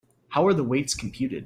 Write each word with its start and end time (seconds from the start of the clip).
How 0.29 0.47
are 0.47 0.53
the 0.55 0.63
weights 0.63 0.95
computed? 0.95 1.39